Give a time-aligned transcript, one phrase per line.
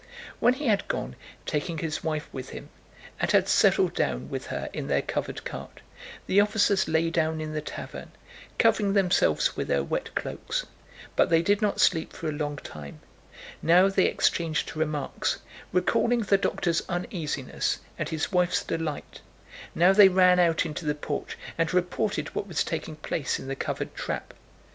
[0.39, 1.15] When he had gone,
[1.45, 2.69] taking his wife with him,
[3.19, 5.81] and had settled down with her in their covered cart,
[6.25, 8.11] the officers lay down in the tavern,
[8.57, 10.65] covering themselves with their wet cloaks,
[11.15, 12.99] but they did not sleep for a long time;
[13.61, 15.37] now they exchanged remarks,
[15.71, 19.21] recalling the doctor's uneasiness and his wife's delight,
[19.75, 23.55] now they ran out into the porch and reported what was taking place in the
[23.55, 24.33] covered trap.